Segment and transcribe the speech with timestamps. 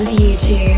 [0.00, 0.69] and YouTube.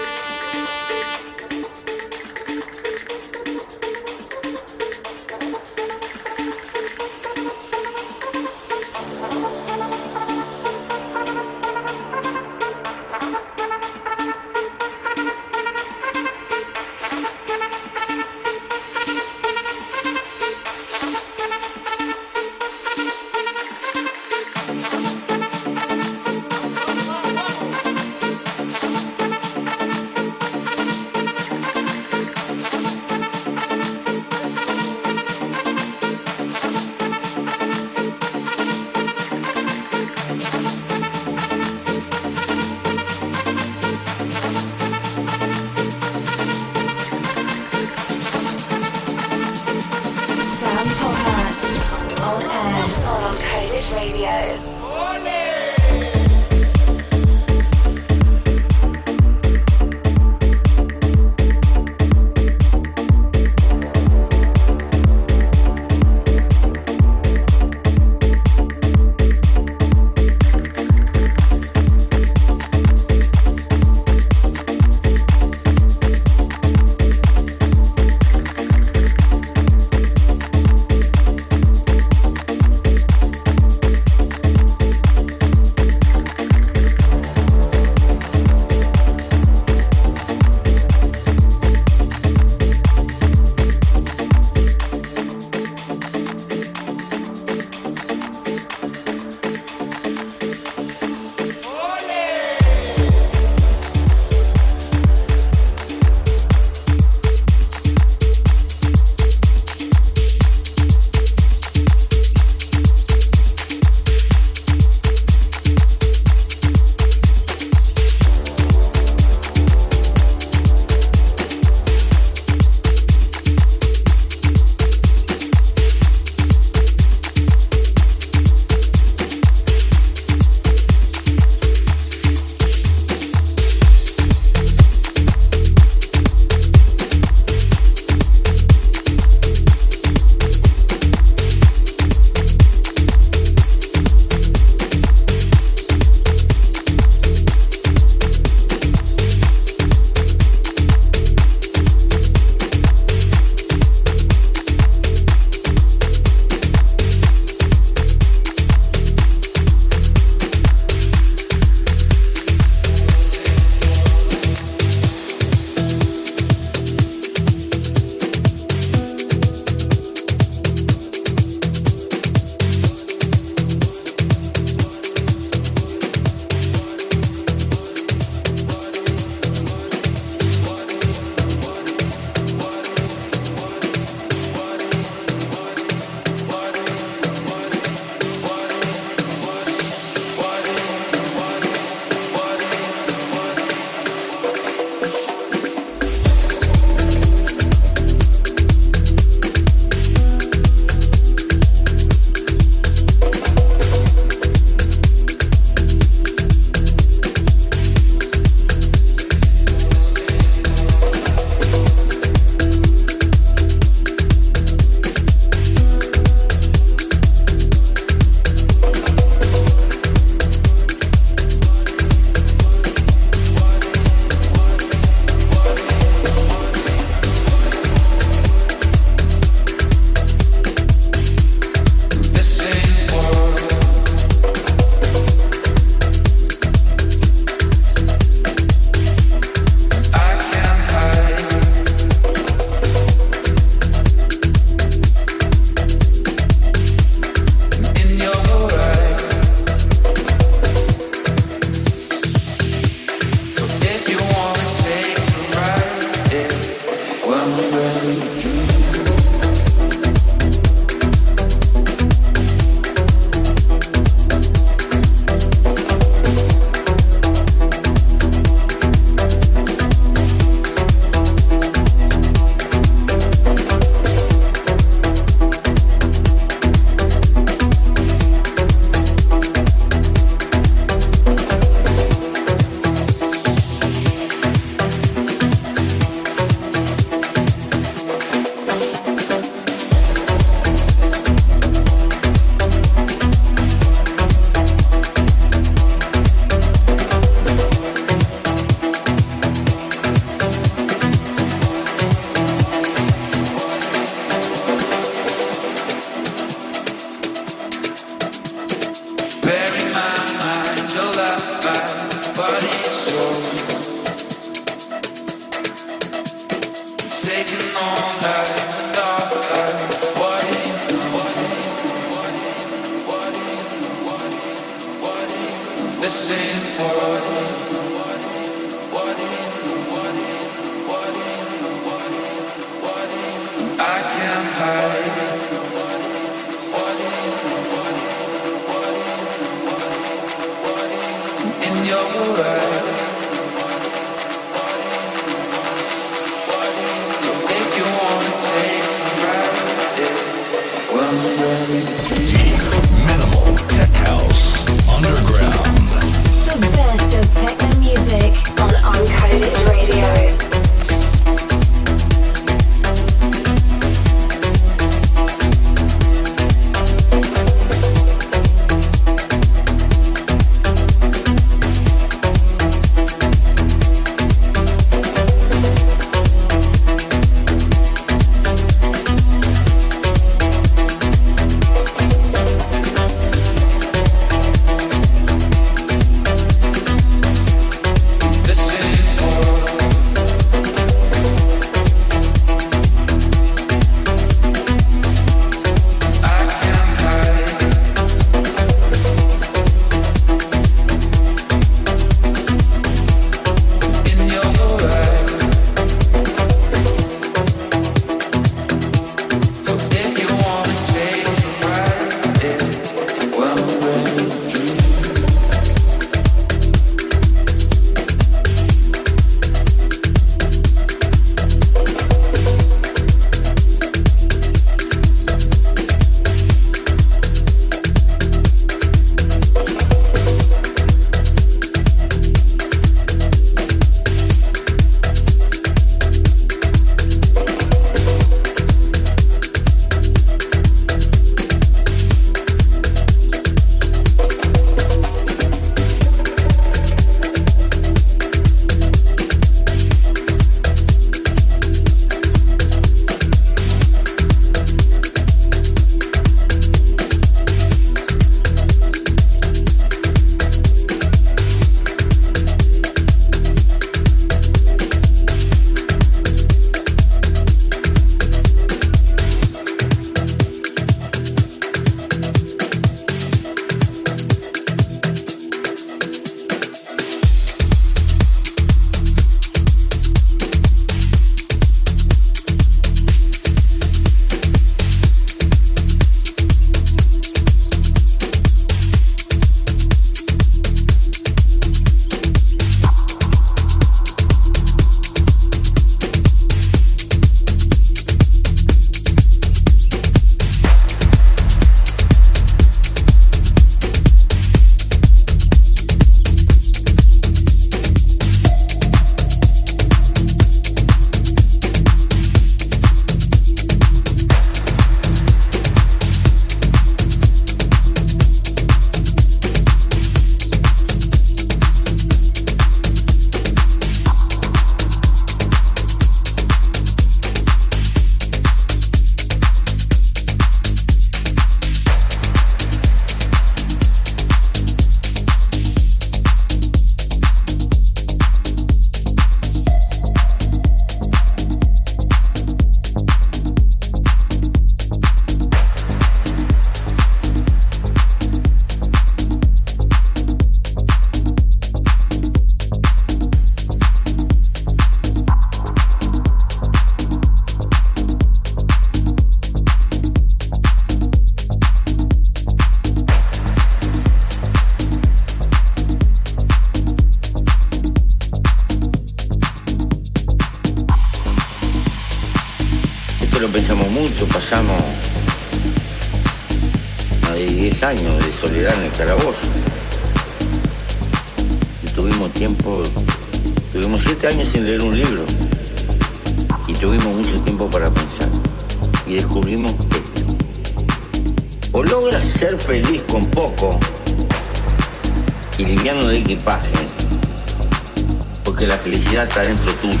[599.21, 600.00] já está dentro do.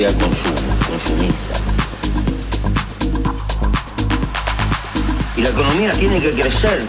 [0.00, 0.54] Sociedad consumo,
[0.88, 1.54] consumista,
[5.36, 6.86] y la economía tiene que crecer,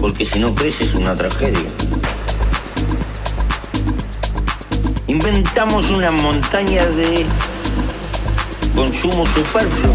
[0.00, 1.68] porque si no crece es una tragedia.
[5.06, 7.24] Inventamos una montaña de
[8.74, 9.94] consumo superfluo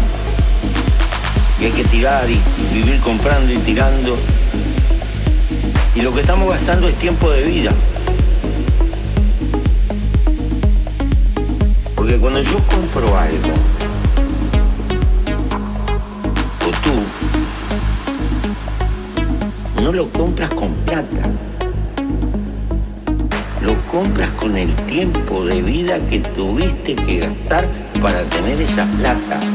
[1.60, 4.16] y hay que tirar y, y vivir comprando y tirando.
[5.94, 7.72] Y lo que estamos gastando es tiempo de vida.
[12.04, 13.54] Porque cuando yo compro algo,
[16.60, 16.92] o tú,
[19.82, 21.22] no lo compras con plata,
[23.62, 27.66] lo compras con el tiempo de vida que tuviste que gastar
[28.02, 29.53] para tener esa plata.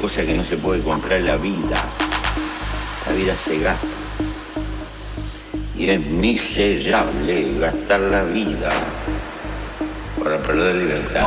[0.00, 1.76] Cosa que no se puede comprar la vida.
[3.06, 3.86] La vida se gasta.
[5.76, 8.70] Y es miserable gastar la vida
[10.22, 11.26] para perder libertad.